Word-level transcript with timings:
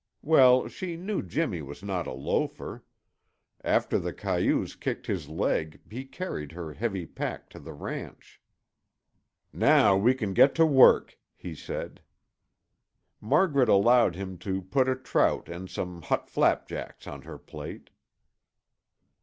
Well, 0.23 0.67
she 0.67 0.97
knew 0.97 1.21
Jimmy 1.21 1.61
was 1.61 1.83
not 1.83 2.07
a 2.07 2.11
loafer; 2.11 2.83
after 3.63 3.99
the 3.99 4.11
cayuse 4.11 4.75
kicked 4.75 5.05
his 5.05 5.29
leg 5.29 5.79
he 5.91 6.05
carried 6.05 6.53
her 6.53 6.73
heavy 6.73 7.05
pack 7.05 7.51
to 7.51 7.59
the 7.59 7.73
ranch. 7.73 8.41
"Now 9.53 9.95
we 9.95 10.15
can 10.15 10.33
get 10.33 10.55
to 10.55 10.65
work," 10.65 11.19
he 11.35 11.53
said. 11.53 12.01
Margaret 13.19 13.69
allowed 13.69 14.15
him 14.15 14.39
to 14.39 14.63
put 14.63 14.89
a 14.89 14.95
trout 14.95 15.47
and 15.47 15.69
some 15.69 16.01
hot 16.01 16.31
flapjacks 16.31 17.05
on 17.05 17.21
her 17.21 17.37
plate. 17.37 17.91